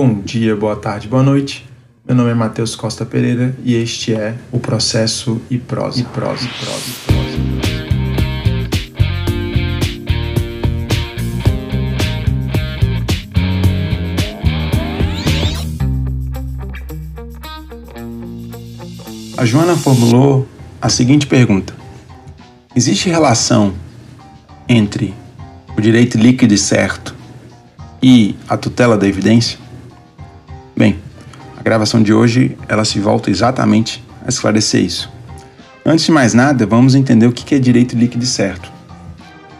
Bom 0.00 0.20
dia, 0.20 0.54
boa 0.54 0.76
tarde, 0.76 1.08
boa 1.08 1.24
noite. 1.24 1.66
Meu 2.06 2.14
nome 2.14 2.30
é 2.30 2.34
Matheus 2.34 2.76
Costa 2.76 3.04
Pereira 3.04 3.52
e 3.64 3.74
este 3.74 4.14
é 4.14 4.36
o 4.52 4.60
Processo 4.60 5.40
e 5.50 5.58
Prosa. 5.58 5.98
E 5.98 6.04
prosa, 6.04 6.44
e 6.44 6.48
prosa, 6.48 6.78
e 6.86 6.92
prosa. 7.04 7.36
A 19.36 19.44
Joana 19.44 19.76
formulou 19.76 20.46
a 20.80 20.88
seguinte 20.88 21.26
pergunta: 21.26 21.74
Existe 22.72 23.08
relação 23.08 23.74
entre 24.68 25.12
o 25.76 25.80
direito 25.80 26.16
líquido 26.16 26.54
e 26.54 26.58
certo 26.58 27.16
e 28.00 28.36
a 28.48 28.56
tutela 28.56 28.96
da 28.96 29.08
evidência? 29.08 29.66
A 31.58 31.62
gravação 31.62 32.00
de 32.00 32.14
hoje 32.14 32.56
ela 32.68 32.84
se 32.84 33.00
volta 33.00 33.32
exatamente 33.32 34.00
a 34.24 34.28
esclarecer 34.28 34.80
isso. 34.80 35.10
Antes 35.84 36.04
de 36.04 36.12
mais 36.12 36.32
nada, 36.32 36.64
vamos 36.64 36.94
entender 36.94 37.26
o 37.26 37.32
que 37.32 37.52
é 37.52 37.58
direito 37.58 37.96
líquido 37.96 38.22
e 38.22 38.28
certo. 38.28 38.70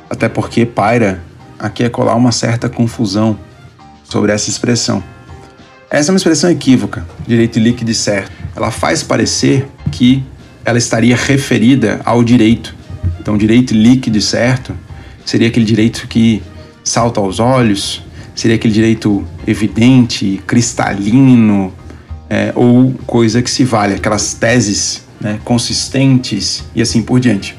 Até 0.08 0.28
porque 0.28 0.64
paira 0.64 1.20
aqui 1.58 1.82
é 1.82 1.88
colar 1.88 2.14
uma 2.14 2.30
certa 2.30 2.68
confusão 2.68 3.36
sobre 4.04 4.30
essa 4.30 4.48
expressão. 4.48 5.02
Essa 5.90 6.10
é 6.10 6.12
uma 6.12 6.18
expressão 6.18 6.48
equívoca, 6.48 7.04
direito 7.26 7.58
líquido 7.58 7.90
e 7.90 7.94
certo. 7.94 8.30
Ela 8.54 8.70
faz 8.70 9.02
parecer 9.02 9.68
que 9.90 10.22
ela 10.64 10.78
estaria 10.78 11.16
referida 11.16 12.00
ao 12.04 12.22
direito. 12.22 12.76
Então, 13.18 13.36
direito 13.36 13.74
líquido 13.74 14.18
e 14.18 14.22
certo 14.22 14.72
seria 15.26 15.48
aquele 15.48 15.66
direito 15.66 16.06
que 16.06 16.44
salta 16.84 17.18
aos 17.18 17.40
olhos, 17.40 18.04
seria 18.36 18.54
aquele 18.54 18.72
direito 18.72 19.26
evidente, 19.44 20.40
cristalino, 20.46 21.72
é, 22.28 22.52
ou 22.54 22.92
coisa 23.06 23.42
que 23.42 23.50
se 23.50 23.64
vale, 23.64 23.94
aquelas 23.94 24.34
teses 24.34 25.04
né, 25.20 25.40
consistentes 25.44 26.64
e 26.74 26.82
assim 26.82 27.02
por 27.02 27.18
diante. 27.20 27.56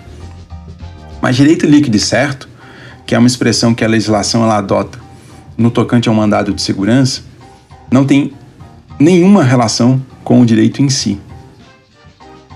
Mas 1.21 1.35
direito 1.35 1.65
líquido 1.65 1.97
e 1.97 1.99
certo, 1.99 2.47
que 3.05 3.15
é 3.15 3.17
uma 3.17 3.27
expressão 3.27 3.73
que 3.73 3.83
a 3.83 3.87
legislação 3.87 4.43
ela 4.43 4.57
adota 4.57 4.99
no 5.57 5.69
tocante 5.69 6.07
ao 6.07 6.15
mandado 6.15 6.53
de 6.53 6.61
segurança, 6.61 7.21
não 7.91 8.05
tem 8.05 8.33
nenhuma 8.99 9.43
relação 9.43 10.01
com 10.23 10.41
o 10.41 10.45
direito 10.45 10.81
em 10.81 10.89
si. 10.89 11.19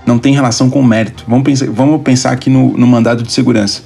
Não 0.06 0.18
tem 0.18 0.34
relação 0.34 0.70
com 0.70 0.80
o 0.80 0.84
mérito. 0.84 1.24
Vamos 1.26 1.44
pensar, 1.44 1.70
vamos 1.70 2.02
pensar 2.02 2.30
aqui 2.32 2.48
no, 2.48 2.76
no 2.76 2.86
mandado 2.86 3.22
de 3.22 3.32
segurança. 3.32 3.82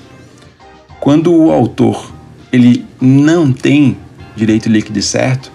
Quando 1.01 1.33
o 1.33 1.51
autor 1.51 2.13
ele 2.53 2.85
não 3.01 3.53
tem 3.53 3.97
direito 4.37 4.69
líquido 4.69 4.99
e 4.99 5.03
certo, 5.03 5.51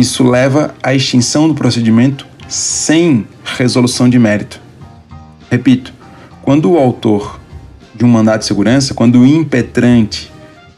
isso 0.00 0.24
leva 0.24 0.74
à 0.82 0.94
extinção 0.94 1.46
do 1.46 1.54
procedimento 1.54 2.26
sem 2.48 3.26
resolução 3.44 4.08
de 4.08 4.18
mérito. 4.18 4.60
Repito, 5.50 5.92
quando 6.42 6.70
o 6.70 6.78
autor 6.78 7.38
de 7.94 8.04
um 8.04 8.08
mandado 8.08 8.40
de 8.40 8.46
segurança, 8.46 8.94
quando 8.94 9.20
o 9.20 9.26
impetrante 9.26 10.32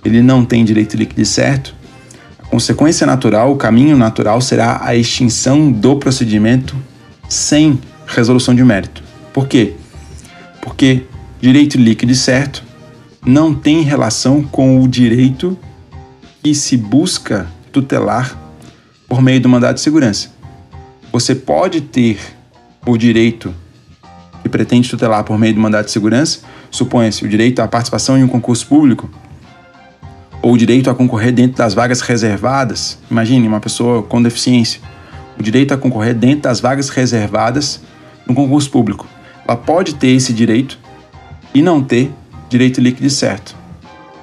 ele 0.05 0.21
não 0.21 0.45
tem 0.45 0.65
direito 0.65 0.97
líquido 0.97 1.25
certo, 1.25 1.75
a 2.41 2.47
consequência 2.47 3.07
natural, 3.07 3.53
o 3.53 3.57
caminho 3.57 3.97
natural 3.97 4.41
será 4.41 4.81
a 4.83 4.97
extinção 4.97 5.71
do 5.71 5.97
procedimento 5.97 6.75
sem 7.29 7.79
resolução 8.07 8.55
de 8.55 8.65
mérito. 8.65 9.03
Por 9.33 9.47
quê? 9.47 9.75
Porque 10.61 11.05
direito 11.41 11.79
líquido 11.79 12.15
certo 12.15 12.65
não 13.25 13.55
tem 13.55 13.83
relação 13.83 14.43
com 14.43 14.83
o 14.83 14.89
direito 14.89 15.57
que 16.43 16.55
se 16.55 16.77
busca 16.77 17.47
tutelar 17.71 18.42
por 19.13 19.21
meio 19.21 19.43
do 19.43 19.47
mandado 19.47 19.75
de 19.75 19.83
segurança. 19.83 20.31
Você 21.13 21.35
pode 21.35 21.83
ter 21.83 22.19
o 22.87 22.97
direito 22.97 23.55
que 24.43 24.49
pretende 24.49 24.89
tutelar 24.89 25.23
por 25.23 25.39
meio 25.39 25.53
do 25.53 25.61
mandado 25.61 25.85
de 25.85 25.91
segurança, 25.91 26.39
supõe-se 26.71 27.23
o 27.23 27.29
direito 27.29 27.61
à 27.61 27.69
participação 27.69 28.17
em 28.17 28.23
um 28.23 28.27
concurso 28.27 28.67
público, 28.67 29.11
ou 30.41 30.55
o 30.55 30.57
direito 30.57 30.89
a 30.89 30.95
concorrer 30.95 31.31
dentro 31.31 31.59
das 31.59 31.75
vagas 31.75 32.01
reservadas. 32.01 32.99
Imagine 33.11 33.47
uma 33.47 33.61
pessoa 33.61 34.03
com 34.03 34.23
deficiência, 34.23 34.81
o 35.39 35.43
direito 35.43 35.75
a 35.75 35.77
concorrer 35.77 36.15
dentro 36.15 36.45
das 36.45 36.61
vagas 36.61 36.89
reservadas 36.89 37.83
no 38.27 38.35
concurso 38.35 38.71
público. 38.71 39.07
Ela 39.47 39.59
pode 39.59 39.95
ter 39.97 40.09
esse 40.09 40.33
direito 40.33 40.79
e 41.53 41.61
não 41.61 41.85
ter 41.85 42.11
direito 42.49 42.81
líquido 42.81 43.11
certo. 43.11 43.55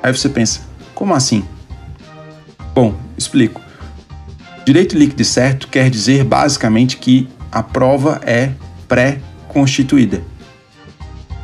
Aí 0.02 0.12
você 0.12 0.30
pensa, 0.30 0.62
como 0.96 1.14
assim? 1.14 1.46
Bom, 2.74 2.96
explico. 3.16 3.69
Direito 4.70 4.96
líquido 4.96 5.24
e 5.24 5.26
certo 5.26 5.68
quer 5.68 5.90
dizer 5.90 6.24
basicamente 6.24 6.98
que 6.98 7.28
a 7.52 7.64
prova 7.64 8.22
é 8.24 8.52
pré-constituída. 8.88 10.22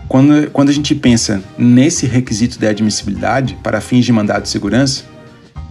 Quando, 0.08 0.52
quando 0.52 0.70
a 0.70 0.72
gente 0.72 0.94
pensa 0.94 1.44
nesse 1.58 2.06
requisito 2.06 2.60
de 2.60 2.68
admissibilidade 2.68 3.58
para 3.64 3.82
fins 3.82 4.06
de 4.06 4.14
mandado 4.14 4.44
de 4.44 4.50
segurança, 4.50 5.06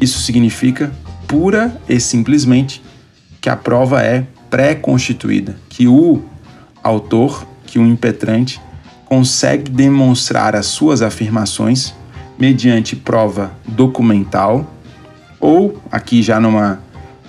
isso 0.00 0.18
significa 0.18 0.92
pura 1.28 1.80
e 1.88 2.00
simplesmente 2.00 2.82
que 3.40 3.48
a 3.48 3.54
prova 3.54 4.02
é 4.02 4.26
pré-constituída, 4.50 5.54
que 5.68 5.86
o 5.86 6.24
autor, 6.82 7.46
que 7.66 7.78
o 7.78 7.86
impetrante 7.86 8.60
consegue 9.04 9.70
demonstrar 9.70 10.56
as 10.56 10.66
suas 10.66 11.02
afirmações 11.02 11.94
mediante 12.36 12.96
prova 12.96 13.52
documental 13.64 14.68
ou, 15.38 15.80
aqui 15.92 16.20
já 16.20 16.40
numa, 16.40 16.82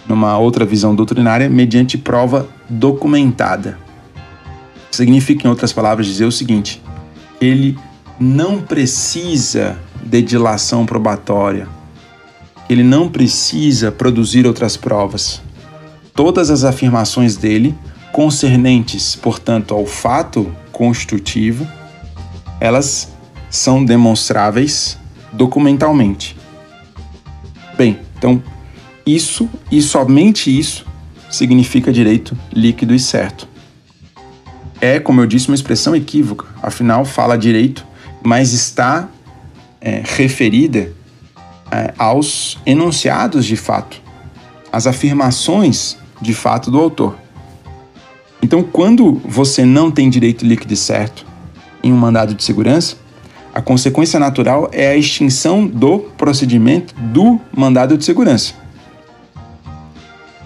numa 0.08 0.38
outra 0.38 0.66
visão 0.66 0.96
doutrinária, 0.96 1.50
mediante 1.50 1.98
prova 1.98 2.48
documentada. 2.70 3.78
Significa, 4.92 5.48
em 5.48 5.50
outras 5.50 5.74
palavras, 5.74 6.06
dizer 6.06 6.26
o 6.26 6.32
seguinte: 6.32 6.82
ele 7.42 7.78
não 8.20 8.62
precisa 8.62 9.78
de 10.02 10.22
dilação 10.22 10.86
probatória, 10.86 11.68
ele 12.70 12.84
não 12.84 13.10
precisa 13.10 13.92
produzir 13.92 14.46
outras 14.46 14.78
provas. 14.78 15.42
Todas 16.14 16.50
as 16.50 16.64
afirmações 16.64 17.36
dele, 17.36 17.76
concernentes, 18.14 19.16
portanto, 19.16 19.74
ao 19.74 19.86
fato 19.86 20.50
constitutivo, 20.72 21.68
elas 22.60 23.12
são 23.50 23.84
demonstráveis 23.84 24.98
documentalmente. 25.34 26.38
Bem, 27.78 28.00
então 28.18 28.42
isso 29.06 29.50
e 29.72 29.82
somente 29.82 30.58
isso 30.58 30.86
significa 31.30 31.92
direito 31.92 32.38
líquido 32.54 32.94
e 32.94 33.00
certo. 33.00 33.48
É, 34.82 35.00
como 35.00 35.22
eu 35.22 35.26
disse, 35.26 35.48
uma 35.48 35.56
expressão 35.56 35.96
equívoca, 35.96 36.46
afinal 36.62 37.06
fala 37.06 37.38
direito, 37.38 37.86
mas 38.24 38.54
está 38.54 39.08
é, 39.80 40.02
referida 40.04 40.92
é, 41.72 41.94
aos 41.98 42.58
enunciados 42.66 43.46
de 43.46 43.56
fato, 43.56 44.02
às 44.72 44.88
afirmações 44.88 45.98
de 46.22 46.34
fato 46.34 46.70
do 46.70 46.80
autor. 46.80 47.16
Então, 48.42 48.62
quando 48.64 49.22
você 49.26 49.66
não 49.66 49.90
tem 49.90 50.10
direito 50.10 50.46
líquido 50.46 50.74
e 50.74 50.78
certo 50.78 51.26
em 51.82 51.92
um 51.92 51.98
mandado 51.98 52.34
de 52.34 52.44
segurança, 52.44 52.96
a 53.54 53.62
consequência 53.62 54.20
natural 54.20 54.70
é 54.72 54.90
a 54.90 54.98
extinção 54.98 55.66
do 55.66 56.00
procedimento 56.18 56.94
do 56.96 57.40
mandado 57.56 57.98
de 57.98 58.04
segurança. 58.04 58.54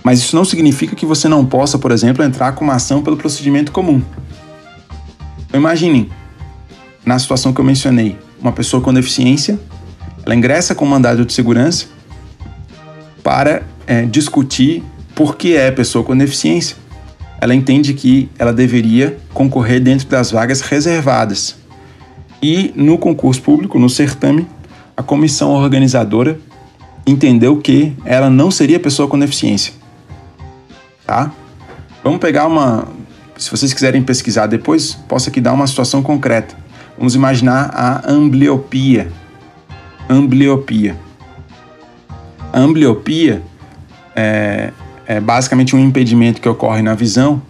Mas 0.09 0.17
isso 0.17 0.35
não 0.35 0.43
significa 0.43 0.95
que 0.95 1.05
você 1.05 1.27
não 1.27 1.45
possa, 1.45 1.77
por 1.77 1.91
exemplo, 1.91 2.23
entrar 2.23 2.53
com 2.53 2.63
uma 2.63 2.73
ação 2.73 3.03
pelo 3.03 3.15
procedimento 3.15 3.71
comum. 3.71 4.01
Então, 5.45 5.59
imaginem, 5.59 6.09
na 7.05 7.19
situação 7.19 7.53
que 7.53 7.61
eu 7.61 7.63
mencionei, 7.63 8.17
uma 8.41 8.51
pessoa 8.51 8.81
com 8.81 8.91
deficiência, 8.91 9.59
ela 10.25 10.33
ingressa 10.33 10.73
com 10.73 10.83
mandado 10.83 11.23
de 11.23 11.31
segurança 11.31 11.85
para 13.21 13.61
é, 13.85 14.03
discutir 14.07 14.83
por 15.13 15.37
que 15.37 15.55
é 15.55 15.69
pessoa 15.69 16.03
com 16.03 16.17
deficiência. 16.17 16.75
Ela 17.39 17.53
entende 17.53 17.93
que 17.93 18.31
ela 18.39 18.51
deveria 18.51 19.15
concorrer 19.31 19.79
dentro 19.79 20.07
das 20.07 20.31
vagas 20.31 20.61
reservadas 20.61 21.55
e 22.41 22.73
no 22.75 22.97
concurso 22.97 23.43
público, 23.43 23.77
no 23.77 23.91
certame, 23.91 24.47
a 24.97 25.03
comissão 25.03 25.51
organizadora 25.51 26.39
entendeu 27.05 27.57
que 27.57 27.93
ela 28.03 28.27
não 28.27 28.49
seria 28.49 28.79
pessoa 28.79 29.07
com 29.07 29.19
deficiência. 29.19 29.77
Tá? 31.09 31.31
Vamos 32.03 32.19
pegar 32.19 32.45
uma. 32.45 32.87
Se 33.35 33.49
vocês 33.49 33.73
quiserem 33.73 34.03
pesquisar 34.03 34.45
depois, 34.45 34.93
posso 34.93 35.27
aqui 35.27 35.41
dar 35.41 35.53
uma 35.53 35.65
situação 35.65 36.03
concreta. 36.03 36.55
Vamos 36.95 37.15
imaginar 37.15 37.71
a 37.73 38.07
ambliopia. 38.07 39.11
Ambliopia. 40.07 40.95
A 42.53 42.59
ambliopia 42.59 43.41
é, 44.15 44.71
é 45.07 45.19
basicamente 45.19 45.75
um 45.75 45.79
impedimento 45.79 46.39
que 46.39 46.47
ocorre 46.47 46.83
na 46.83 46.93
visão 46.93 47.41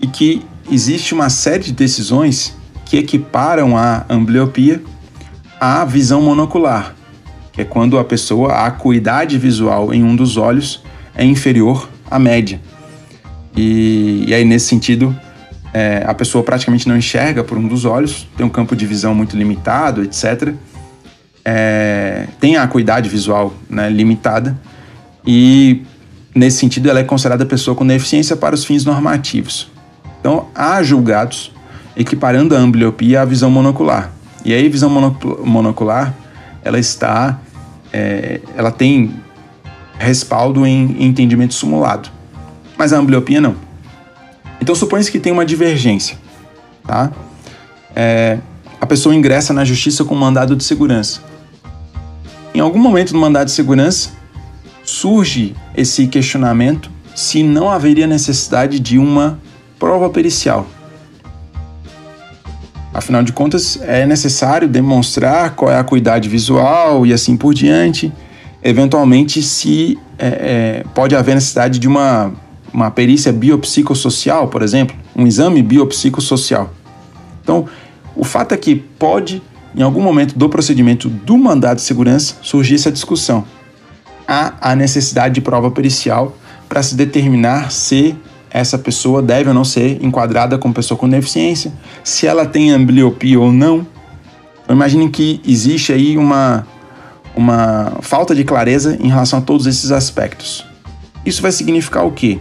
e 0.00 0.06
que 0.06 0.42
existe 0.72 1.12
uma 1.12 1.28
série 1.28 1.64
de 1.64 1.72
decisões 1.72 2.56
que 2.86 2.96
equiparam 2.96 3.76
a 3.76 4.06
ambliopia 4.08 4.82
à 5.60 5.84
visão 5.84 6.22
monocular, 6.22 6.94
que 7.52 7.60
é 7.60 7.64
quando 7.66 7.98
a 7.98 8.04
pessoa, 8.04 8.54
a 8.54 8.64
acuidade 8.64 9.36
visual 9.36 9.92
em 9.92 10.02
um 10.02 10.16
dos 10.16 10.38
olhos 10.38 10.82
é 11.14 11.22
inferior 11.22 11.86
à 12.10 12.18
média. 12.18 12.58
E, 13.56 14.24
e 14.26 14.34
aí, 14.34 14.44
nesse 14.44 14.66
sentido, 14.66 15.14
é, 15.72 16.04
a 16.06 16.14
pessoa 16.14 16.42
praticamente 16.44 16.88
não 16.88 16.96
enxerga 16.96 17.42
por 17.42 17.58
um 17.58 17.66
dos 17.66 17.84
olhos, 17.84 18.28
tem 18.36 18.44
um 18.44 18.48
campo 18.50 18.76
de 18.76 18.86
visão 18.86 19.14
muito 19.14 19.36
limitado, 19.36 20.02
etc. 20.02 20.54
É, 21.44 22.26
tem 22.40 22.56
a 22.56 22.62
acuidade 22.62 23.08
visual 23.08 23.52
né, 23.68 23.90
limitada 23.90 24.58
e, 25.26 25.82
nesse 26.34 26.58
sentido, 26.58 26.88
ela 26.88 27.00
é 27.00 27.04
considerada 27.04 27.44
pessoa 27.46 27.74
com 27.74 27.86
deficiência 27.86 28.36
para 28.36 28.54
os 28.54 28.64
fins 28.64 28.84
normativos. 28.84 29.70
Então, 30.20 30.46
há 30.54 30.82
julgados 30.82 31.52
equiparando 31.96 32.56
a 32.56 32.58
ambliopia 32.58 33.22
à 33.22 33.24
visão 33.24 33.50
monocular. 33.50 34.10
E 34.44 34.52
aí, 34.52 34.68
visão 34.68 34.90
monocular, 34.90 36.14
ela 36.62 36.78
está, 36.78 37.40
é, 37.92 38.40
ela 38.56 38.70
tem 38.70 39.14
respaldo 39.98 40.66
em, 40.66 41.04
entendimento 41.04 41.54
simulado, 41.54 42.10
mas 42.76 42.92
a 42.92 42.98
ambliopia 42.98 43.40
não. 43.40 43.56
Então 44.60 44.74
supõe-se 44.74 45.10
que 45.10 45.18
tem 45.18 45.32
uma 45.32 45.44
divergência, 45.44 46.18
tá? 46.86 47.12
É, 47.94 48.38
a 48.80 48.86
pessoa 48.86 49.14
ingressa 49.14 49.52
na 49.52 49.64
justiça 49.64 50.04
com 50.04 50.14
mandado 50.14 50.56
de 50.56 50.64
segurança. 50.64 51.20
Em 52.54 52.60
algum 52.60 52.78
momento 52.78 53.12
no 53.12 53.20
mandado 53.20 53.46
de 53.46 53.52
segurança 53.52 54.10
surge 54.84 55.54
esse 55.76 56.06
questionamento 56.06 56.90
se 57.14 57.42
não 57.42 57.70
haveria 57.70 58.06
necessidade 58.06 58.78
de 58.78 58.98
uma 58.98 59.38
prova 59.78 60.10
pericial. 60.10 60.66
Afinal 62.92 63.24
de 63.24 63.32
contas, 63.32 63.78
é 63.82 64.06
necessário 64.06 64.68
demonstrar 64.68 65.56
qual 65.56 65.70
é 65.70 65.74
a 65.76 65.80
acuidade 65.80 66.28
visual 66.28 67.04
e 67.04 67.12
assim 67.12 67.36
por 67.36 67.52
diante. 67.52 68.12
Eventualmente, 68.62 69.42
se 69.42 69.98
é, 70.16 70.26
é, 70.26 70.84
pode 70.94 71.16
haver 71.16 71.34
necessidade 71.34 71.78
de 71.80 71.88
uma 71.88 72.32
uma 72.74 72.90
perícia 72.90 73.32
biopsicossocial, 73.32 74.48
por 74.48 74.60
exemplo, 74.60 74.96
um 75.14 75.24
exame 75.24 75.62
biopsicossocial. 75.62 76.74
Então, 77.40 77.66
o 78.16 78.24
fato 78.24 78.52
é 78.52 78.56
que 78.56 78.74
pode, 78.74 79.40
em 79.76 79.82
algum 79.82 80.02
momento 80.02 80.36
do 80.36 80.48
procedimento 80.48 81.08
do 81.08 81.38
mandado 81.38 81.76
de 81.76 81.82
segurança, 81.82 82.34
surgir 82.42 82.74
essa 82.74 82.90
discussão. 82.90 83.44
Há 84.26 84.54
a 84.60 84.74
necessidade 84.74 85.34
de 85.34 85.40
prova 85.40 85.70
pericial 85.70 86.36
para 86.68 86.82
se 86.82 86.96
determinar 86.96 87.70
se 87.70 88.16
essa 88.50 88.76
pessoa 88.76 89.22
deve 89.22 89.48
ou 89.48 89.54
não 89.54 89.64
ser 89.64 90.02
enquadrada 90.02 90.58
como 90.58 90.74
pessoa 90.74 90.98
com 90.98 91.08
deficiência, 91.08 91.72
se 92.02 92.26
ela 92.26 92.44
tem 92.44 92.72
ambliopia 92.72 93.38
ou 93.38 93.52
não. 93.52 93.86
Então, 94.64 94.74
imaginem 94.74 95.08
que 95.08 95.40
existe 95.46 95.92
aí 95.92 96.18
uma, 96.18 96.66
uma 97.36 97.98
falta 98.00 98.34
de 98.34 98.42
clareza 98.42 98.96
em 99.00 99.08
relação 99.08 99.38
a 99.38 99.42
todos 99.42 99.66
esses 99.66 99.92
aspectos. 99.92 100.64
Isso 101.24 101.40
vai 101.40 101.52
significar 101.52 102.04
o 102.04 102.10
quê? 102.10 102.40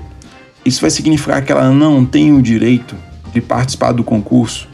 Isso 0.65 0.81
vai 0.81 0.89
significar 0.89 1.43
que 1.43 1.51
ela 1.51 1.69
não 1.71 2.05
tem 2.05 2.31
o 2.31 2.41
direito 2.41 2.95
de 3.33 3.41
participar 3.41 3.91
do 3.91 4.03
concurso 4.03 4.67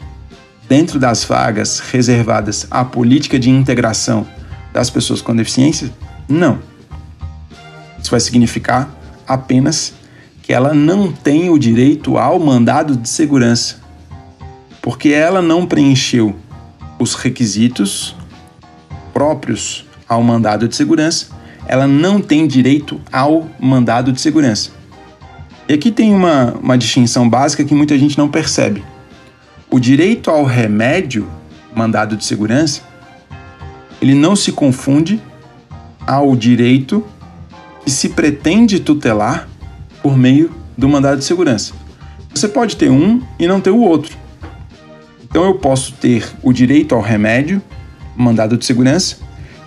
dentro 0.68 1.00
das 1.00 1.24
vagas 1.24 1.80
reservadas 1.80 2.66
à 2.70 2.84
política 2.84 3.38
de 3.38 3.50
integração 3.50 4.26
das 4.72 4.88
pessoas 4.88 5.20
com 5.20 5.34
deficiência? 5.34 5.92
Não. 6.28 6.60
Isso 8.00 8.10
vai 8.10 8.20
significar 8.20 8.88
apenas 9.26 9.92
que 10.42 10.52
ela 10.52 10.72
não 10.72 11.10
tem 11.10 11.50
o 11.50 11.58
direito 11.58 12.16
ao 12.16 12.38
mandado 12.38 12.96
de 12.96 13.08
segurança, 13.08 13.76
porque 14.80 15.08
ela 15.08 15.42
não 15.42 15.66
preencheu 15.66 16.36
os 16.98 17.14
requisitos 17.14 18.14
próprios 19.12 19.84
ao 20.08 20.22
mandado 20.22 20.68
de 20.68 20.76
segurança, 20.76 21.28
ela 21.66 21.86
não 21.86 22.20
tem 22.20 22.46
direito 22.46 23.00
ao 23.12 23.48
mandado 23.60 24.12
de 24.12 24.20
segurança. 24.20 24.79
E 25.70 25.72
aqui 25.72 25.92
tem 25.92 26.12
uma, 26.12 26.54
uma 26.60 26.76
distinção 26.76 27.28
básica 27.28 27.64
que 27.64 27.72
muita 27.72 27.96
gente 27.96 28.18
não 28.18 28.28
percebe. 28.28 28.82
O 29.70 29.78
direito 29.78 30.28
ao 30.28 30.44
remédio, 30.44 31.28
mandado 31.72 32.16
de 32.16 32.24
segurança, 32.24 32.82
ele 34.02 34.12
não 34.12 34.34
se 34.34 34.50
confunde 34.50 35.22
ao 36.04 36.34
direito 36.34 37.06
que 37.84 37.90
se 37.92 38.08
pretende 38.08 38.80
tutelar 38.80 39.48
por 40.02 40.18
meio 40.18 40.50
do 40.76 40.88
mandado 40.88 41.18
de 41.18 41.24
segurança. 41.24 41.72
Você 42.34 42.48
pode 42.48 42.74
ter 42.74 42.90
um 42.90 43.22
e 43.38 43.46
não 43.46 43.60
ter 43.60 43.70
o 43.70 43.78
outro. 43.78 44.18
Então 45.22 45.44
eu 45.44 45.54
posso 45.54 45.92
ter 45.92 46.28
o 46.42 46.52
direito 46.52 46.96
ao 46.96 47.00
remédio, 47.00 47.62
mandado 48.16 48.56
de 48.56 48.64
segurança, 48.64 49.18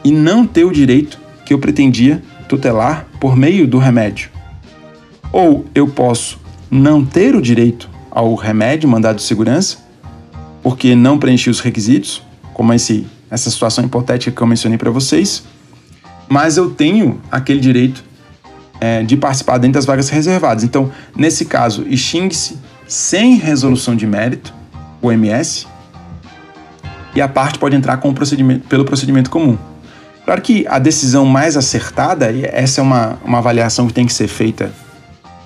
e 0.04 0.12
não 0.12 0.46
ter 0.46 0.66
o 0.66 0.72
direito 0.74 1.18
que 1.46 1.54
eu 1.54 1.60
pretendia 1.60 2.22
tutelar 2.50 3.08
por 3.22 3.38
meio 3.38 3.66
do 3.66 3.78
remédio. 3.78 4.34
Ou 5.34 5.66
eu 5.74 5.88
posso 5.88 6.40
não 6.70 7.04
ter 7.04 7.36
o 7.36 7.42
direito 7.42 7.90
ao 8.12 8.36
remédio 8.36 8.88
mandado 8.88 9.16
de 9.16 9.24
segurança, 9.24 9.80
porque 10.62 10.96
não 10.96 11.18
preenchi 11.18 11.50
os 11.50 11.60
requisitos, 11.60 12.22
como 12.54 12.72
esse, 12.72 13.08
essa 13.32 13.50
situação 13.50 13.84
hipotética 13.84 14.32
que 14.32 14.42
eu 14.42 14.46
mencionei 14.46 14.78
para 14.78 14.92
vocês, 14.92 15.44
mas 16.30 16.56
eu 16.56 16.70
tenho 16.70 17.20
aquele 17.32 17.60
direito 17.60 18.04
é, 18.80 19.02
de 19.02 19.18
participar 19.18 19.58
dentro 19.58 19.74
das 19.74 19.86
vagas 19.86 20.08
reservadas. 20.10 20.64
Então, 20.64 20.92
nesse 21.16 21.46
caso, 21.46 21.84
extingue-se 21.88 22.60
sem 22.88 23.38
resolução 23.38 23.96
de 23.96 24.06
mérito, 24.06 24.54
o 25.02 25.12
MS, 25.12 25.66
e 27.16 27.22
a 27.22 27.28
parte 27.28 27.58
pode 27.58 27.76
entrar 27.76 27.98
com 27.98 28.14
procedimento, 28.14 28.68
pelo 28.68 28.86
procedimento 28.86 29.32
comum. 29.32 29.58
Claro 30.26 30.42
que 30.44 30.66
a 30.68 30.78
decisão 30.78 31.26
mais 31.26 31.58
acertada, 31.58 32.32
e 32.32 32.46
essa 32.46 32.82
é 32.82 32.84
uma, 32.84 33.18
uma 33.26 33.40
avaliação 33.40 33.88
que 33.88 33.94
tem 33.94 34.06
que 34.06 34.14
ser 34.14 34.28
feita 34.28 34.72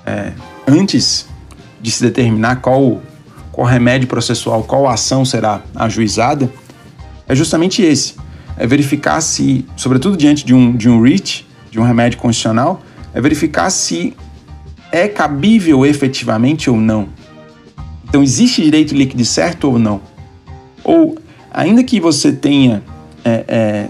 é, 0.07 0.31
antes 0.65 1.27
de 1.81 1.91
se 1.91 2.01
determinar 2.01 2.57
qual, 2.57 3.01
qual 3.51 3.67
remédio 3.67 4.07
processual, 4.07 4.63
qual 4.63 4.87
ação 4.87 5.25
será 5.25 5.61
ajuizada, 5.75 6.49
é 7.27 7.35
justamente 7.35 7.81
esse. 7.81 8.15
É 8.57 8.65
verificar 8.65 9.19
se, 9.21 9.65
sobretudo 9.75 10.15
diante 10.15 10.45
de 10.45 10.53
um, 10.53 10.75
de 10.75 10.89
um 10.89 11.01
REACH, 11.01 11.45
de 11.69 11.79
um 11.79 11.83
remédio 11.83 12.17
constitucional, 12.17 12.81
é 13.13 13.19
verificar 13.19 13.69
se 13.69 14.15
é 14.91 15.07
cabível 15.07 15.85
efetivamente 15.85 16.69
ou 16.69 16.77
não. 16.77 17.09
Então, 18.07 18.23
existe 18.23 18.63
direito 18.63 18.95
líquido 18.95 19.25
certo 19.25 19.69
ou 19.69 19.77
não? 19.77 20.01
Ou, 20.83 21.17
ainda 21.51 21.83
que 21.83 21.99
você 21.99 22.31
tenha 22.31 22.81
é, 23.25 23.43
é, 23.47 23.89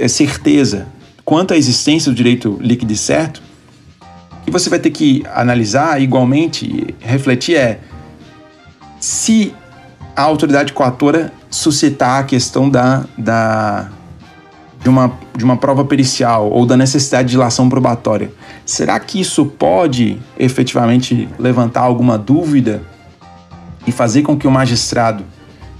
é 0.00 0.08
certeza 0.08 0.86
quanto 1.24 1.52
à 1.52 1.56
existência 1.56 2.10
do 2.10 2.14
direito 2.14 2.56
líquido 2.60 2.96
certo, 2.96 3.42
que 4.50 4.58
você 4.58 4.68
vai 4.68 4.78
ter 4.78 4.90
que 4.90 5.22
analisar 5.32 6.00
igualmente, 6.02 6.94
refletir 7.00 7.56
é 7.56 7.78
se 8.98 9.54
a 10.14 10.22
autoridade 10.22 10.72
coatora 10.72 11.32
suscitar 11.48 12.20
a 12.20 12.24
questão 12.24 12.68
da, 12.68 13.04
da 13.16 13.88
de, 14.82 14.88
uma, 14.88 15.12
de 15.36 15.44
uma 15.44 15.56
prova 15.56 15.84
pericial 15.84 16.50
ou 16.50 16.66
da 16.66 16.76
necessidade 16.76 17.28
de 17.28 17.36
ilação 17.36 17.68
probatória, 17.68 18.30
será 18.66 18.98
que 18.98 19.20
isso 19.20 19.46
pode 19.46 20.20
efetivamente 20.38 21.28
levantar 21.38 21.82
alguma 21.82 22.18
dúvida 22.18 22.82
e 23.86 23.92
fazer 23.92 24.22
com 24.22 24.36
que 24.36 24.46
o 24.46 24.50
magistrado 24.50 25.24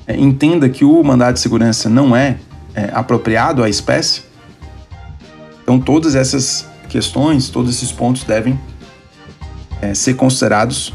é, 0.06 0.16
entenda 0.16 0.68
que 0.68 0.84
o 0.84 1.02
mandado 1.02 1.34
de 1.34 1.40
segurança 1.40 1.88
não 1.88 2.14
é, 2.14 2.38
é 2.74 2.90
apropriado 2.94 3.62
à 3.62 3.68
espécie? 3.68 4.22
Então, 5.62 5.78
todas 5.78 6.14
essas 6.14 6.69
questões, 6.90 7.48
todos 7.48 7.74
esses 7.74 7.90
pontos 7.90 8.24
devem 8.24 8.58
é, 9.80 9.94
ser 9.94 10.14
considerados 10.14 10.92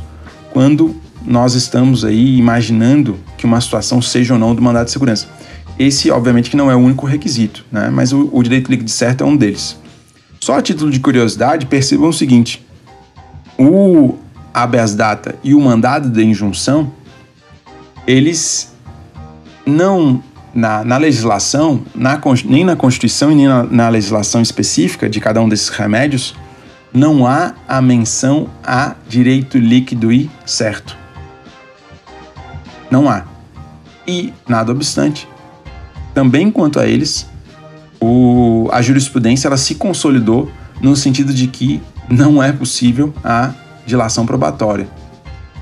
quando 0.51 0.95
nós 1.25 1.55
estamos 1.55 2.05
aí 2.05 2.37
imaginando 2.37 3.17
que 3.37 3.45
uma 3.45 3.59
situação 3.59 4.01
seja 4.01 4.33
ou 4.33 4.39
não 4.39 4.53
do 4.53 4.61
mandado 4.61 4.85
de 4.85 4.91
segurança. 4.91 5.27
Esse, 5.79 6.11
obviamente, 6.11 6.49
que 6.49 6.55
não 6.55 6.69
é 6.69 6.75
o 6.75 6.79
único 6.79 7.05
requisito, 7.05 7.65
né? 7.71 7.89
mas 7.89 8.13
o, 8.13 8.29
o 8.31 8.43
direito 8.43 8.69
líquido 8.69 8.89
certo 8.89 9.23
é 9.23 9.27
um 9.27 9.35
deles. 9.35 9.77
Só 10.39 10.57
a 10.57 10.61
título 10.61 10.91
de 10.91 10.99
curiosidade, 10.99 11.65
percebam 11.65 12.09
o 12.09 12.13
seguinte: 12.13 12.65
o 13.57 14.15
habeas 14.53 14.93
data 14.93 15.35
e 15.43 15.53
o 15.53 15.59
mandado 15.59 16.09
de 16.09 16.23
injunção, 16.23 16.91
eles 18.05 18.73
não 19.65 20.23
na, 20.55 20.85
na 20.85 20.95
legislação, 20.95 21.83
na, 21.93 22.19
nem 22.45 22.63
na 22.63 22.77
Constituição 22.77 23.29
e 23.29 23.35
nem 23.35 23.45
na, 23.45 23.63
na, 23.63 23.89
legislação 23.89 24.41
específica 24.41 25.09
de 25.09 25.19
cada 25.19 25.41
um 25.41 25.50
desses 25.50 25.67
remédios, 25.67 26.33
não 26.93 27.27
há 27.27 27.53
a 27.67 27.81
menção 27.81 28.50
a 28.63 28.95
direito 29.09 29.57
líquido 29.57 30.13
e 30.13 30.31
certo. 30.45 30.97
Não 32.89 33.09
há. 33.09 33.25
E, 34.07 34.31
nada 34.47 34.71
obstante, 34.71 35.27
também 36.13 36.50
quanto 36.50 36.79
a 36.79 36.88
eles, 36.88 37.27
o, 38.00 38.69
a 38.71 38.81
jurisprudência 38.81 39.50
ela 39.50 39.57
se 39.57 39.75
consolidou 39.75 40.50
no 40.79 40.95
sentido 40.95 41.33
de 41.33 41.47
que 41.47 41.81
não 42.09 42.41
é 42.41 42.53
possível 42.53 43.13
a 43.21 43.51
dilação 43.85 44.25
probatória. 44.25 44.88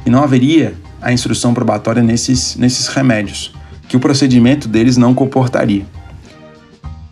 E 0.05 0.09
não 0.09 0.23
haveria 0.23 0.75
a 1.01 1.11
instrução 1.11 1.51
probatória 1.51 2.03
nesses, 2.03 2.55
nesses 2.57 2.87
remédios 2.89 3.53
que 3.93 3.97
o 3.97 3.99
procedimento 3.99 4.67
deles 4.67 4.97
não 4.97 5.13
comportaria. 5.13 5.85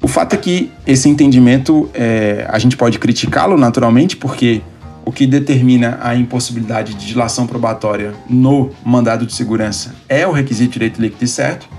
O 0.02 0.08
fato 0.08 0.34
é 0.34 0.38
que 0.38 0.72
esse 0.88 1.08
entendimento 1.08 1.88
é, 1.94 2.44
a 2.50 2.58
gente 2.58 2.76
pode 2.76 2.98
criticá-lo 2.98 3.56
naturalmente, 3.56 4.18
porque 4.18 4.64
o 5.06 5.12
que 5.12 5.28
determina 5.28 6.00
a 6.02 6.16
impossibilidade 6.16 6.96
de 6.96 7.06
dilação 7.06 7.46
probatória 7.46 8.16
no 8.28 8.72
mandado 8.84 9.28
de 9.28 9.34
segurança 9.34 9.94
é 10.10 10.26
o 10.26 10.32
requisito 10.32 10.74
direito 10.74 11.00
líquido 11.00 11.24
e 11.24 11.28
certo, 11.28 11.70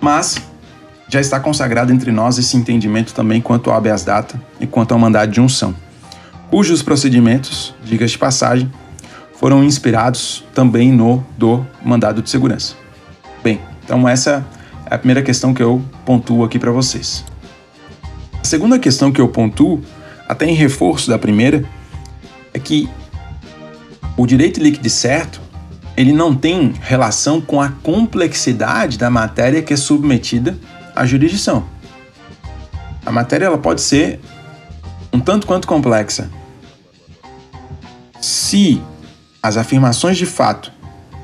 mas 0.00 0.36
já 1.10 1.20
está 1.20 1.38
consagrado 1.38 1.92
entre 1.92 2.10
nós 2.10 2.38
esse 2.38 2.56
entendimento 2.56 3.12
também 3.12 3.42
quanto 3.42 3.68
ao 3.68 3.76
habeas 3.76 4.02
data 4.02 4.40
e 4.58 4.66
quanto 4.66 4.92
ao 4.92 4.98
mandado 4.98 5.30
de 5.30 5.42
unção, 5.42 5.74
cujos 6.50 6.82
procedimentos, 6.82 7.74
diga 7.84 8.06
de 8.06 8.16
passagem, 8.16 8.72
foram 9.34 9.62
inspirados 9.64 10.44
também 10.54 10.92
no 10.92 11.24
do 11.36 11.66
mandado 11.84 12.22
de 12.22 12.30
segurança. 12.30 12.74
Bem, 13.42 13.60
então 13.84 14.08
essa 14.08 14.46
é 14.86 14.94
a 14.94 14.98
primeira 14.98 15.22
questão 15.22 15.52
que 15.52 15.62
eu 15.62 15.82
pontuo 16.04 16.44
aqui 16.44 16.58
para 16.58 16.70
vocês. 16.70 17.24
A 18.40 18.44
segunda 18.44 18.78
questão 18.78 19.10
que 19.10 19.20
eu 19.20 19.28
pontuo 19.28 19.82
até 20.32 20.46
em 20.46 20.54
reforço 20.54 21.08
da 21.10 21.18
primeira, 21.18 21.64
é 22.54 22.58
que 22.58 22.88
o 24.16 24.26
direito 24.26 24.60
líquido 24.60 24.88
certo 24.88 25.40
ele 25.96 26.12
não 26.12 26.34
tem 26.34 26.72
relação 26.80 27.40
com 27.40 27.60
a 27.60 27.68
complexidade 27.68 28.96
da 28.96 29.10
matéria 29.10 29.62
que 29.62 29.74
é 29.74 29.76
submetida 29.76 30.56
à 30.96 31.04
jurisdição. 31.04 31.66
A 33.04 33.12
matéria 33.12 33.46
ela 33.46 33.58
pode 33.58 33.82
ser 33.82 34.20
um 35.12 35.20
tanto 35.20 35.46
quanto 35.46 35.68
complexa. 35.68 36.30
Se 38.20 38.80
as 39.42 39.56
afirmações 39.56 40.16
de 40.16 40.26
fato 40.26 40.72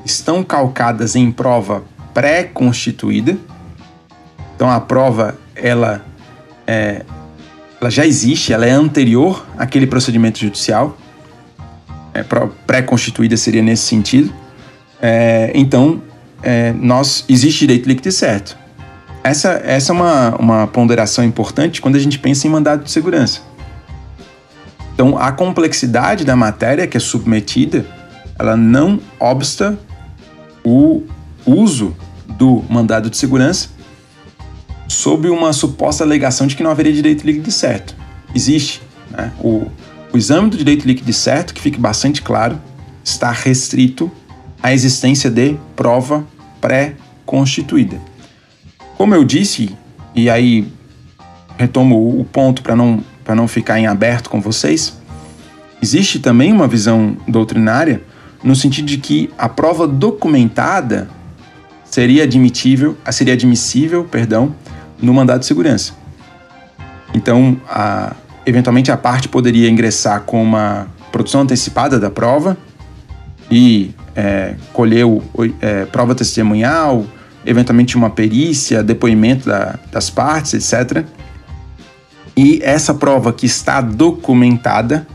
estão 0.05 0.43
calcadas 0.43 1.15
em 1.15 1.31
prova 1.31 1.85
pré-constituída, 2.13 3.37
então 4.57 4.69
a 4.69 4.81
prova 4.81 5.39
ela 5.55 6.05
é, 6.67 7.05
ela 7.81 7.91
já 7.91 8.05
existe, 8.05 8.53
ela 8.53 8.67
é 8.67 8.71
anterior 8.71 9.47
àquele 9.57 9.87
procedimento 9.87 10.39
judicial. 10.39 10.99
É, 12.13 12.25
Pré-constituída 12.67 13.37
seria 13.37 13.63
nesse 13.63 13.85
sentido. 13.85 14.33
É, 15.01 15.53
então, 15.55 16.03
é, 16.43 16.73
nós 16.73 17.25
existe 17.29 17.61
direito 17.61 17.89
líquido 17.89 18.09
e 18.09 18.13
certo. 18.13 18.57
Essa, 19.23 19.61
essa 19.65 19.93
é 19.93 19.95
uma, 19.95 20.37
uma 20.37 20.67
ponderação 20.67 21.25
importante 21.25 21.81
quando 21.81 21.97
a 21.97 21.99
gente 22.01 22.19
pensa 22.19 22.47
em 22.47 22.51
mandado 22.51 22.83
de 22.83 22.91
segurança. 22.91 23.41
Então, 24.95 25.17
a 25.17 25.31
complexidade 25.31 26.25
da 26.25 26.35
matéria 26.35 26.87
que 26.87 26.97
é 26.97 27.01
submetida, 27.01 27.87
ela 28.39 28.57
não 28.57 29.01
obsta 29.19 29.79
o 30.65 31.03
uso 31.45 31.97
do 32.27 32.65
mandado 32.69 33.11
de 33.11 33.17
segurança 33.17 33.71
sob 34.87 35.29
uma 35.29 35.53
suposta 35.53 36.05
alegação 36.05 36.47
de 36.47 36.57
que 36.57 36.63
não 36.63 36.71
haveria 36.71 36.93
direito 36.93 37.25
líquido 37.25 37.51
certo. 37.51 37.95
Existe. 38.35 38.81
Né? 39.11 39.33
O, 39.41 39.67
o 40.13 40.17
exame 40.17 40.51
do 40.51 40.57
direito 40.57 40.87
líquido 40.87 41.13
certo, 41.13 41.53
que 41.53 41.61
fique 41.61 41.79
bastante 41.79 42.23
claro, 42.23 42.61
está 43.05 43.31
restrito 43.31 44.11
à 44.63 44.73
existência 44.73 45.31
de 45.31 45.57
prova 45.77 46.25
pré-constituída. 46.61 48.01
Como 48.97 49.15
eu 49.15 49.25
disse, 49.25 49.77
e 50.15 50.29
aí 50.31 50.67
retomo 51.57 52.21
o 52.21 52.25
ponto 52.25 52.63
para 52.63 52.75
não, 52.75 53.03
não 53.35 53.49
ficar 53.49 53.79
em 53.79 53.87
aberto 53.87 54.31
com 54.31 54.41
vocês, 54.41 54.97
existe 55.83 56.19
também 56.19 56.53
uma 56.53 56.67
visão 56.67 57.17
doutrinária 57.27 58.03
no 58.43 58.55
sentido 58.55 58.87
de 58.87 58.99
que 58.99 59.31
a 59.37 59.49
prova 59.49 59.87
documentada 59.87 61.09
seria 61.85 62.25
admitível, 62.25 62.97
seria 63.11 63.35
admissível, 63.35 64.05
perdão, 64.05 64.55
no 65.01 65.13
mandado 65.13 65.41
de 65.41 65.47
segurança. 65.47 65.93
Então, 67.15 67.61
a, 67.69 68.15
eventualmente 68.45 68.91
a 68.93 68.97
parte 68.97 69.29
poderia 69.29 69.69
ingressar 69.69 70.23
com 70.23 70.43
uma 70.43 70.89
produção 71.11 71.41
antecipada 71.41 71.99
da 71.99 72.11
prova 72.11 72.57
e 73.51 73.95
é, 74.15 74.55
colher 74.73 75.05
o, 75.05 75.23
é, 75.61 75.87
prova 75.87 76.15
testemunhal, 76.15 77.07
eventualmente 77.45 77.97
uma 77.97 78.11
perícia, 78.11 78.83
depoimento 78.83 79.49
da, 79.49 79.79
das 79.91 80.11
partes, 80.11 80.73
etc. 80.73 81.05
E 82.37 82.61
essa 82.63 82.95
prova 82.95 83.33
que 83.33 83.47
está 83.47 83.81
documentada 83.81 85.07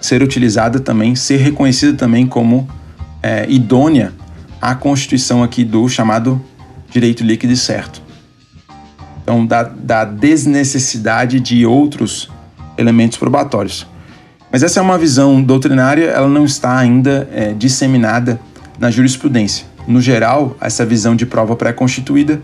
ser 0.00 0.22
utilizada 0.22 0.80
também, 0.80 1.14
ser 1.14 1.36
reconhecida 1.36 1.96
também 1.96 2.26
como 2.26 2.68
é, 3.22 3.46
idônea 3.48 4.12
à 4.60 4.74
constituição 4.74 5.42
aqui 5.42 5.64
do 5.64 5.88
chamado 5.88 6.40
direito 6.90 7.22
líquido 7.24 7.52
e 7.52 7.56
certo. 7.56 8.02
Então, 9.22 9.44
da, 9.44 9.62
da 9.62 10.04
desnecessidade 10.04 11.38
de 11.40 11.66
outros 11.66 12.30
elementos 12.76 13.18
probatórios. 13.18 13.86
Mas 14.50 14.62
essa 14.62 14.80
é 14.80 14.82
uma 14.82 14.96
visão 14.96 15.42
doutrinária, 15.42 16.06
ela 16.06 16.28
não 16.28 16.44
está 16.44 16.78
ainda 16.78 17.28
é, 17.32 17.52
disseminada 17.52 18.40
na 18.78 18.90
jurisprudência. 18.90 19.66
No 19.86 20.00
geral, 20.00 20.56
essa 20.60 20.86
visão 20.86 21.14
de 21.14 21.26
prova 21.26 21.54
pré-constituída, 21.54 22.40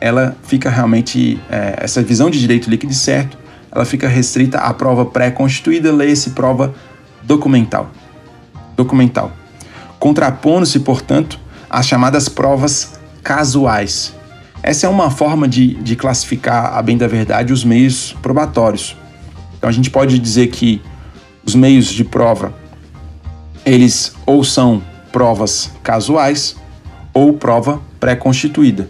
ela 0.00 0.36
fica 0.42 0.68
realmente, 0.70 1.40
é, 1.48 1.76
essa 1.78 2.02
visão 2.02 2.28
de 2.28 2.40
direito 2.40 2.68
líquido 2.68 2.92
e 2.92 2.96
certo, 2.96 3.38
ela 3.70 3.84
fica 3.84 4.08
restrita 4.08 4.58
à 4.58 4.72
prova 4.72 5.04
pré-constituída, 5.04 5.92
leia-se 5.92 6.30
prova 6.30 6.74
documental. 7.24 7.90
Documental. 8.76 9.32
Contrapondo-se, 9.98 10.80
portanto, 10.80 11.38
às 11.68 11.86
chamadas 11.86 12.28
provas 12.28 13.00
casuais, 13.22 14.14
essa 14.62 14.86
é 14.86 14.88
uma 14.88 15.10
forma 15.10 15.46
de, 15.46 15.74
de 15.74 15.94
classificar, 15.94 16.74
a 16.76 16.82
bem 16.82 16.96
da 16.96 17.06
verdade, 17.06 17.52
os 17.52 17.64
meios 17.64 18.16
probatórios. 18.22 18.96
Então 19.58 19.68
a 19.68 19.72
gente 19.72 19.90
pode 19.90 20.18
dizer 20.18 20.46
que 20.46 20.80
os 21.44 21.54
meios 21.54 21.86
de 21.88 22.02
prova, 22.02 22.54
eles 23.64 24.14
ou 24.24 24.42
são 24.42 24.82
provas 25.12 25.70
casuais 25.82 26.56
ou 27.12 27.34
prova 27.34 27.80
pré-constituída. 28.00 28.88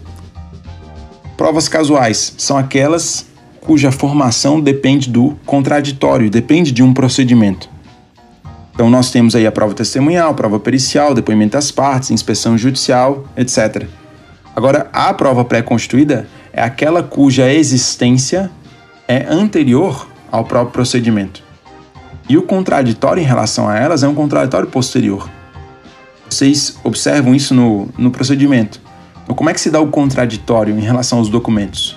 Provas 1.36 1.68
casuais 1.68 2.34
são 2.38 2.56
aquelas 2.56 3.26
cuja 3.60 3.90
formação 3.90 4.60
depende 4.60 5.10
do 5.10 5.36
contraditório, 5.44 6.30
depende 6.30 6.70
de 6.70 6.82
um 6.82 6.94
procedimento. 6.94 7.68
Então 8.74 8.90
nós 8.90 9.10
temos 9.10 9.36
aí 9.36 9.46
a 9.46 9.52
prova 9.52 9.72
testemunhal, 9.72 10.34
prova 10.34 10.58
pericial, 10.58 11.14
depoimento 11.14 11.52
das 11.52 11.70
partes, 11.70 12.10
inspeção 12.10 12.58
judicial, 12.58 13.24
etc. 13.36 13.86
Agora, 14.54 14.88
a 14.92 15.14
prova 15.14 15.44
pré-constituída 15.44 16.28
é 16.52 16.62
aquela 16.62 17.02
cuja 17.02 17.52
existência 17.52 18.50
é 19.06 19.26
anterior 19.28 20.08
ao 20.30 20.44
próprio 20.44 20.72
procedimento. 20.72 21.42
E 22.28 22.36
o 22.36 22.42
contraditório 22.42 23.22
em 23.22 23.26
relação 23.26 23.68
a 23.68 23.76
elas 23.76 24.02
é 24.02 24.08
um 24.08 24.14
contraditório 24.14 24.68
posterior. 24.68 25.28
Vocês 26.28 26.76
observam 26.82 27.34
isso 27.34 27.54
no, 27.54 27.88
no 27.98 28.10
procedimento. 28.10 28.80
Então, 29.22 29.36
como 29.36 29.50
é 29.50 29.54
que 29.54 29.60
se 29.60 29.70
dá 29.70 29.80
o 29.80 29.88
contraditório 29.88 30.76
em 30.76 30.80
relação 30.80 31.18
aos 31.18 31.28
documentos? 31.28 31.96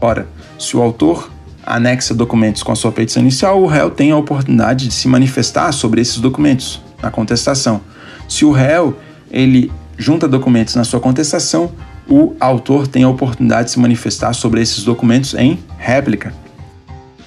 Ora, 0.00 0.28
se 0.58 0.76
o 0.76 0.82
autor 0.82 1.30
anexa 1.76 2.14
documentos 2.14 2.62
com 2.62 2.72
a 2.72 2.76
sua 2.76 2.90
petição 2.90 3.22
inicial, 3.22 3.62
o 3.62 3.66
réu 3.66 3.90
tem 3.90 4.10
a 4.10 4.16
oportunidade 4.16 4.88
de 4.88 4.94
se 4.94 5.06
manifestar 5.06 5.72
sobre 5.72 6.00
esses 6.00 6.18
documentos 6.18 6.80
na 7.02 7.10
contestação. 7.10 7.80
Se 8.28 8.44
o 8.44 8.50
réu 8.50 8.96
ele 9.30 9.70
junta 9.96 10.26
documentos 10.26 10.74
na 10.74 10.84
sua 10.84 11.00
contestação, 11.00 11.70
o 12.08 12.34
autor 12.40 12.86
tem 12.86 13.04
a 13.04 13.08
oportunidade 13.08 13.66
de 13.66 13.72
se 13.72 13.78
manifestar 13.78 14.32
sobre 14.32 14.62
esses 14.62 14.82
documentos 14.82 15.34
em 15.34 15.58
réplica. 15.76 16.32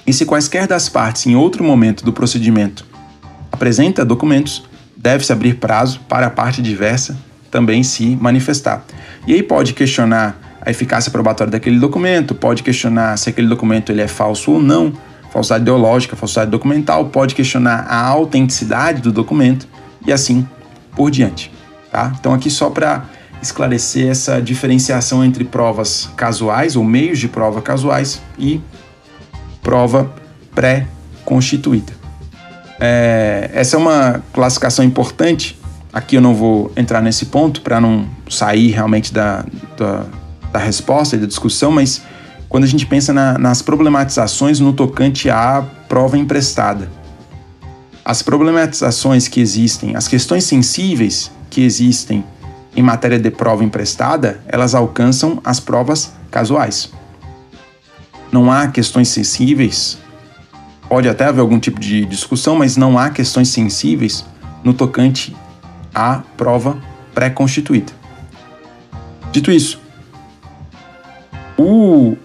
E 0.06 0.12
se 0.12 0.26
quaisquer 0.26 0.66
das 0.66 0.88
partes, 0.88 1.26
em 1.26 1.36
outro 1.36 1.62
momento 1.62 2.04
do 2.04 2.12
procedimento, 2.12 2.84
apresenta 3.52 4.04
documentos, 4.04 4.64
deve-se 4.96 5.32
abrir 5.32 5.54
prazo 5.54 6.00
para 6.08 6.26
a 6.26 6.30
parte 6.30 6.60
diversa 6.60 7.16
também 7.52 7.82
se 7.84 8.16
manifestar. 8.16 8.84
E 9.26 9.34
aí 9.34 9.42
pode 9.42 9.74
questionar 9.74 10.40
a 10.64 10.70
eficácia 10.70 11.10
probatória 11.10 11.50
daquele 11.50 11.78
documento, 11.78 12.34
pode 12.34 12.62
questionar 12.62 13.16
se 13.18 13.28
aquele 13.28 13.48
documento 13.48 13.90
ele 13.90 14.00
é 14.00 14.08
falso 14.08 14.52
ou 14.52 14.62
não, 14.62 14.92
falsidade 15.30 15.62
ideológica, 15.62 16.14
falsidade 16.14 16.50
documental, 16.50 17.06
pode 17.06 17.34
questionar 17.34 17.86
a 17.88 18.00
autenticidade 18.06 19.02
do 19.02 19.10
documento 19.10 19.66
e 20.06 20.12
assim 20.12 20.46
por 20.94 21.10
diante. 21.10 21.50
Tá? 21.90 22.12
Então, 22.18 22.32
aqui 22.32 22.48
só 22.48 22.70
para 22.70 23.04
esclarecer 23.42 24.08
essa 24.08 24.40
diferenciação 24.40 25.24
entre 25.24 25.44
provas 25.44 26.08
casuais 26.16 26.76
ou 26.76 26.84
meios 26.84 27.18
de 27.18 27.26
prova 27.26 27.60
casuais 27.60 28.22
e 28.38 28.60
prova 29.62 30.12
pré-constituída. 30.54 31.92
É, 32.78 33.50
essa 33.52 33.76
é 33.76 33.78
uma 33.78 34.22
classificação 34.32 34.84
importante. 34.84 35.58
Aqui 35.92 36.16
eu 36.16 36.20
não 36.20 36.34
vou 36.34 36.70
entrar 36.76 37.02
nesse 37.02 37.26
ponto 37.26 37.62
para 37.62 37.80
não 37.80 38.06
sair 38.28 38.70
realmente 38.70 39.12
da, 39.12 39.44
da, 39.76 40.04
da, 40.52 40.58
resposta 40.58 41.16
e 41.16 41.18
da 41.18 41.26
discussão, 41.26 41.72
mas 41.72 42.02
quando 42.48 42.64
a 42.64 42.66
gente 42.66 42.86
pensa 42.86 43.12
na, 43.12 43.38
nas 43.38 43.62
problematizações 43.62 44.60
no 44.60 44.72
tocante 44.72 45.30
à 45.30 45.64
prova 45.88 46.18
emprestada, 46.18 46.90
as 48.04 48.22
problematizações 48.22 49.28
que 49.28 49.40
existem, 49.40 49.96
as 49.96 50.08
questões 50.08 50.44
sensíveis 50.44 51.30
que 51.48 51.62
existem 51.62 52.24
em 52.74 52.82
matéria 52.82 53.18
de 53.18 53.30
prova 53.30 53.64
emprestada, 53.64 54.40
elas 54.46 54.74
alcançam 54.74 55.40
as 55.44 55.60
provas 55.60 56.12
casuais. 56.30 56.90
Não 58.30 58.50
há 58.50 58.68
questões 58.68 59.08
sensíveis 59.08 59.98
pode 60.92 61.08
até 61.08 61.24
haver 61.24 61.40
algum 61.40 61.58
tipo 61.58 61.80
de 61.80 62.04
discussão, 62.04 62.54
mas 62.54 62.76
não 62.76 62.98
há 62.98 63.08
questões 63.08 63.48
sensíveis 63.48 64.26
no 64.62 64.74
tocante 64.74 65.34
à 65.94 66.22
prova 66.36 66.76
pré-constituída. 67.14 67.94
Dito 69.32 69.50
isso, 69.50 69.80
o, 71.62 72.16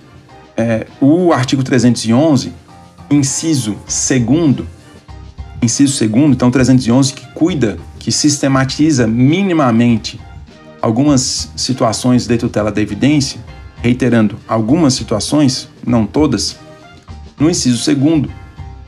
é, 0.56 0.88
o 1.00 1.32
artigo 1.32 1.64
311, 1.64 2.52
inciso 3.10 3.78
segundo, 3.88 4.68
inciso 5.62 5.96
segundo, 5.96 6.34
então 6.34 6.52
311 6.52 7.14
que 7.14 7.28
cuida, 7.34 7.78
que 8.00 8.12
sistematiza 8.12 9.08
minimamente 9.08 10.20
algumas 10.82 11.52
situações 11.56 12.28
de 12.28 12.38
tutela 12.38 12.72
da 12.72 12.82
evidência, 12.82 13.40
reiterando 13.82 14.38
algumas 14.48 14.94
situações, 14.94 15.70
não 15.86 16.06
todas, 16.06 16.58
no 17.40 17.50
inciso 17.50 17.78
segundo, 17.84 18.30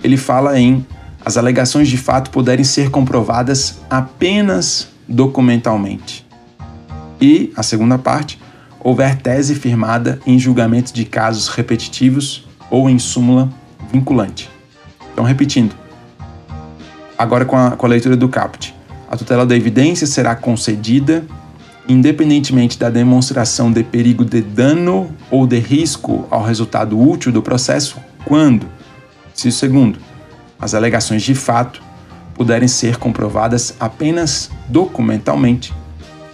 ele 0.04 0.18
fala 0.18 0.60
em 0.60 0.86
as 1.24 1.38
alegações 1.38 1.88
de 1.88 1.98
fato 1.98 2.32
puderem 2.32 2.64
ser 2.64 2.90
comprovadas 2.90 3.80
apenas 3.90 4.88
documentalmente. 5.08 6.26
E 7.22 7.52
a 7.56 7.62
segunda 7.62 7.98
parte, 7.98 8.40
houver 8.80 9.18
tese 9.18 9.56
firmada 9.56 10.20
em 10.26 10.38
julgamento 10.38 10.94
de 10.94 11.06
casos 11.06 11.48
repetitivos 11.48 12.48
ou 12.70 12.90
em 12.90 12.98
súmula 13.00 13.50
vinculante. 13.92 14.50
Então, 15.12 15.24
repetindo, 15.24 15.76
agora 17.18 17.46
com 17.46 17.58
a, 17.58 17.72
com 17.72 17.86
a 17.86 17.90
leitura 17.90 18.16
do 18.16 18.30
caput. 18.30 18.74
A 19.10 19.18
tutela 19.18 19.46
da 19.46 19.56
evidência 19.56 20.08
será 20.08 20.36
concedida 20.36 21.26
independentemente 21.90 22.78
da 22.78 22.88
demonstração 22.90 23.72
de 23.72 23.84
perigo 23.84 24.24
de 24.24 24.42
dano 24.42 25.10
ou 25.32 25.48
de 25.48 25.58
risco 25.58 26.28
ao 26.30 26.44
resultado 26.44 26.98
útil 27.02 27.32
do 27.32 27.42
processo, 27.42 27.98
quando, 28.24 28.68
se 29.34 29.52
segundo, 29.52 29.98
as 30.62 30.76
alegações 30.76 31.24
de 31.24 31.34
fato 31.34 31.82
puderem 32.36 32.68
ser 32.68 32.98
comprovadas 32.98 33.76
apenas 33.80 34.52
documentalmente 34.68 35.74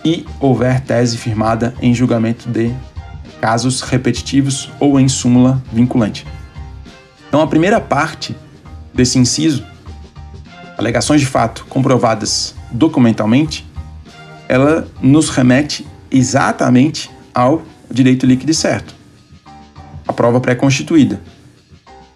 e 0.05 0.23
houver 0.39 0.79
tese 0.81 1.17
firmada 1.17 1.73
em 1.81 1.93
julgamento 1.93 2.47
de 2.47 2.71
casos 3.41 3.81
repetitivos 3.81 4.69
ou 4.79 4.99
em 4.99 5.09
súmula 5.09 5.61
vinculante. 5.73 6.25
Então, 7.27 7.41
a 7.41 7.47
primeira 7.47 7.81
parte 7.81 8.35
desse 8.93 9.17
inciso, 9.17 9.65
alegações 10.77 11.21
de 11.21 11.27
fato 11.27 11.65
comprovadas 11.67 12.53
documentalmente, 12.71 13.67
ela 14.47 14.87
nos 15.01 15.29
remete 15.29 15.85
exatamente 16.11 17.09
ao 17.33 17.63
direito 17.91 18.25
líquido 18.25 18.51
e 18.51 18.55
certo, 18.55 18.93
a 20.07 20.13
prova 20.13 20.39
pré-constituída. 20.39 21.19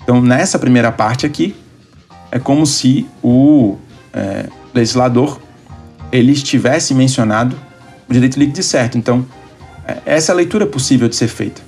Então, 0.03 0.21
nessa 0.21 0.59
primeira 0.59 0.91
parte 0.91 1.25
aqui, 1.25 1.55
é 2.31 2.37
como 2.37 2.65
se 2.65 3.07
o 3.23 3.77
é, 4.13 4.47
legislador 4.73 5.39
ele 6.11 6.31
estivesse 6.31 6.93
mencionado 6.93 7.55
o 8.09 8.13
direito 8.13 8.39
líquido 8.39 8.59
e 8.59 8.63
certo. 8.63 8.97
Então, 8.97 9.25
é, 9.87 9.97
essa 10.05 10.31
é 10.31 10.33
a 10.33 10.35
leitura 10.35 10.65
possível 10.65 11.07
de 11.07 11.15
ser 11.15 11.27
feita. 11.27 11.61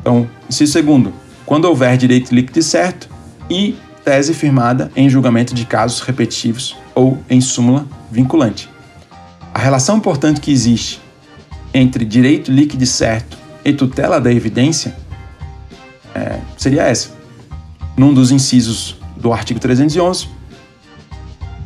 Então, 0.00 0.28
inciso 0.48 0.72
segundo, 0.72 1.12
quando 1.44 1.64
houver 1.64 1.96
direito 1.96 2.34
líquido 2.34 2.58
e 2.58 2.62
certo 2.62 3.08
e 3.50 3.76
tese 4.04 4.32
firmada 4.32 4.90
em 4.96 5.10
julgamento 5.10 5.54
de 5.54 5.66
casos 5.66 6.00
repetitivos 6.00 6.76
ou 6.94 7.18
em 7.28 7.40
súmula 7.40 7.86
vinculante. 8.10 8.68
A 9.52 9.58
relação 9.58 9.98
importante 9.98 10.40
que 10.40 10.50
existe 10.50 11.00
entre 11.74 12.04
direito 12.04 12.50
líquido 12.50 12.86
certo 12.86 13.36
e 13.64 13.72
tutela 13.72 14.20
da 14.20 14.32
evidência 14.32 14.96
é, 16.14 16.38
seria 16.56 16.82
essa. 16.82 17.10
Num 17.96 18.14
dos 18.14 18.30
incisos 18.30 18.96
do 19.16 19.32
artigo 19.32 19.60
311, 19.60 20.28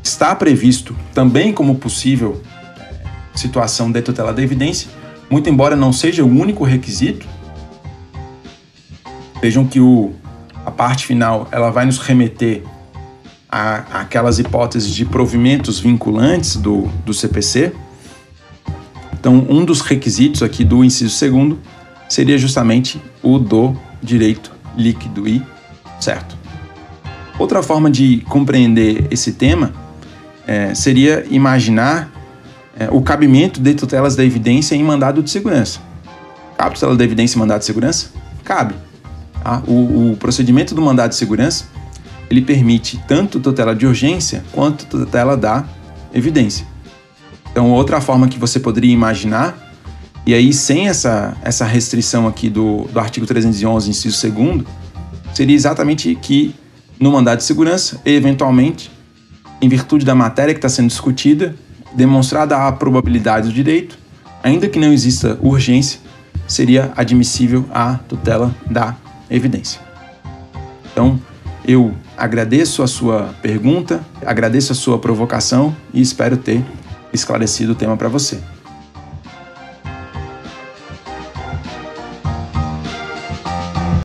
está 0.02 0.34
previsto 0.34 0.96
também 1.14 1.52
como 1.52 1.76
possível 1.76 2.42
situação 3.34 3.90
de 3.90 4.00
tutela 4.02 4.32
da 4.32 4.42
evidência, 4.42 4.88
muito 5.28 5.48
embora 5.48 5.74
não 5.74 5.92
seja 5.92 6.24
o 6.24 6.28
único 6.28 6.64
requisito. 6.64 7.26
Vejam 9.40 9.66
que 9.66 9.80
o, 9.80 10.12
a 10.64 10.70
parte 10.70 11.06
final 11.06 11.48
ela 11.50 11.70
vai 11.70 11.84
nos 11.84 11.98
remeter 11.98 12.62
a, 13.50 14.00
aquelas 14.00 14.38
hipóteses 14.38 14.94
de 14.94 15.04
provimentos 15.04 15.78
vinculantes 15.78 16.56
do, 16.56 16.82
do 17.04 17.14
CPC. 17.14 17.72
Então, 19.12 19.46
um 19.48 19.64
dos 19.64 19.80
requisitos 19.80 20.42
aqui 20.42 20.64
do 20.64 20.84
inciso 20.84 21.14
segundo 21.14 21.58
seria 22.08 22.36
justamente 22.36 23.00
o 23.22 23.38
do 23.38 23.76
direito 24.02 24.52
líquido 24.76 25.26
e 25.26 25.42
certo. 26.00 26.36
Outra 27.38 27.62
forma 27.62 27.90
de 27.90 28.18
compreender 28.28 29.06
esse 29.10 29.32
tema 29.32 29.72
é, 30.46 30.74
seria 30.74 31.26
imaginar 31.30 32.10
é, 32.78 32.88
o 32.90 33.00
cabimento 33.00 33.60
de 33.60 33.74
tutelas 33.74 34.16
da 34.16 34.24
evidência 34.24 34.74
em 34.74 34.82
mandado 34.82 35.22
de 35.22 35.30
segurança. 35.30 35.80
Cabe 36.56 36.74
tutela 36.74 36.96
da 36.96 37.04
evidência 37.04 37.36
em 37.36 37.40
mandado 37.40 37.60
de 37.60 37.66
segurança? 37.66 38.08
Cabe. 38.42 38.74
Tá? 39.42 39.62
O, 39.66 40.12
o 40.12 40.16
procedimento 40.16 40.74
do 40.74 40.82
mandado 40.82 41.10
de 41.10 41.16
segurança 41.16 41.66
ele 42.30 42.40
permite 42.42 43.00
tanto 43.06 43.38
tutela 43.38 43.74
de 43.74 43.86
urgência 43.86 44.44
quanto 44.52 44.86
tutela 44.86 45.36
da 45.36 45.64
evidência. 46.12 46.66
Então, 47.50 47.70
outra 47.70 48.00
forma 48.00 48.26
que 48.26 48.38
você 48.38 48.58
poderia 48.58 48.92
imaginar, 48.92 49.56
e 50.26 50.34
aí 50.34 50.52
sem 50.52 50.88
essa, 50.88 51.36
essa 51.42 51.64
restrição 51.64 52.26
aqui 52.26 52.48
do, 52.48 52.88
do 52.92 52.98
artigo 52.98 53.26
311, 53.26 53.90
inciso 53.90 54.32
2 54.32 54.64
seria 55.32 55.54
exatamente 55.54 56.14
que 56.16 56.54
no 56.98 57.12
mandado 57.12 57.38
de 57.38 57.44
segurança, 57.44 58.00
eventualmente, 58.04 58.90
em 59.60 59.68
virtude 59.68 60.04
da 60.04 60.14
matéria 60.14 60.54
que 60.54 60.58
está 60.58 60.68
sendo 60.68 60.88
discutida, 60.88 61.54
demonstrada 61.94 62.56
a 62.56 62.72
probabilidade 62.72 63.48
do 63.48 63.54
direito, 63.54 63.98
ainda 64.42 64.68
que 64.68 64.78
não 64.78 64.92
exista 64.92 65.38
urgência, 65.40 66.00
seria 66.46 66.92
admissível 66.96 67.64
a 67.72 67.94
tutela 68.08 68.54
da 68.70 68.96
evidência. 69.30 69.80
Então, 70.92 71.18
eu 71.66 71.94
agradeço 72.16 72.82
a 72.82 72.86
sua 72.86 73.34
pergunta, 73.40 74.04
agradeço 74.24 74.72
a 74.72 74.74
sua 74.74 74.98
provocação 74.98 75.74
e 75.92 76.00
espero 76.00 76.36
ter 76.36 76.62
esclarecido 77.12 77.72
o 77.72 77.74
tema 77.74 77.96
para 77.96 78.08
você. 78.08 78.38